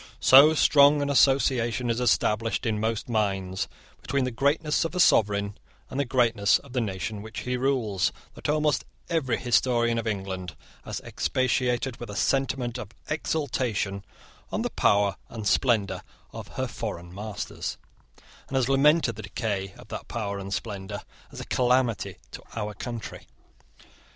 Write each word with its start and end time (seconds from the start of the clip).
So 0.19 0.55
strong 0.55 1.03
an 1.03 1.11
association 1.11 1.91
is 1.91 1.99
established 1.99 2.65
in 2.65 2.79
most 2.79 3.07
minds 3.07 3.67
between 4.01 4.23
the 4.23 4.31
greatness 4.31 4.83
of 4.83 4.95
a 4.95 4.99
sovereign 4.99 5.55
and 5.91 5.99
the 5.99 6.05
greatness 6.05 6.57
of 6.57 6.73
the 6.73 6.81
nation 6.81 7.21
which 7.21 7.41
he 7.41 7.55
rules, 7.55 8.11
that 8.33 8.49
almost 8.49 8.83
every 9.11 9.37
historian 9.37 9.99
of 9.99 10.07
England 10.07 10.55
has 10.85 11.01
expatiated 11.01 11.97
with 11.99 12.09
a 12.09 12.15
sentiment 12.15 12.79
of 12.79 12.89
exultation 13.11 14.03
on 14.51 14.63
the 14.63 14.71
power 14.71 15.17
and 15.29 15.47
splendour 15.47 16.01
of 16.33 16.47
her 16.57 16.65
foreign 16.67 17.13
masters, 17.13 17.77
and 18.47 18.55
has 18.55 18.67
lamented 18.67 19.17
the 19.17 19.21
decay 19.21 19.75
of 19.77 19.89
that 19.89 20.07
power 20.07 20.39
and 20.39 20.51
splendour 20.51 21.03
as 21.31 21.39
a 21.39 21.45
calamity 21.45 22.15
to 22.31 22.41
our 22.55 22.73
country. 22.73 23.27